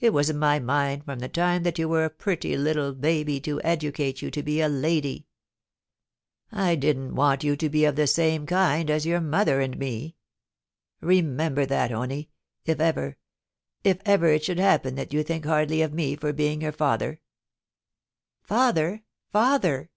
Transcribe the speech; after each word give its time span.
It 0.00 0.12
was 0.12 0.30
in 0.30 0.36
my 0.36 0.58
mind 0.58 1.04
from 1.04 1.20
the 1.20 1.28
time 1.28 1.62
that 1.62 1.78
you 1.78 1.88
were 1.88 2.04
a 2.04 2.10
pretty 2.10 2.56
little 2.56 2.92
baby 2.92 3.38
to 3.42 3.62
educate 3.62 4.20
you 4.20 4.28
to 4.32 4.42
be 4.42 4.60
a 4.60 4.68
lady. 4.68 5.28
I 6.50 6.74
didn't 6.74 7.14
want 7.14 7.44
you 7.44 7.54
to 7.54 7.68
be 7.68 7.84
of 7.84 7.94
the 7.94 8.08
same 8.08 8.46
kind 8.46 8.90
as 8.90 9.06
your 9.06 9.20
mother 9.20 9.60
and 9.60 9.78
me. 9.78 10.16
Remember 11.00 11.64
that, 11.66 11.92
Honie, 11.92 12.30
if 12.64 12.80
ever— 12.80 13.16
if 13.84 13.98
ever 14.04 14.26
it 14.26 14.42
should 14.44 14.58
happen 14.58 14.96
that 14.96 15.12
you 15.12 15.22
think 15.22 15.44
hardly 15.44 15.82
of 15.82 15.92
me 15.94 16.16
for 16.16 16.32
being 16.32 16.60
your 16.62 16.72
father.'' 16.72 17.20
Father, 18.42 19.04
father 19.30 19.88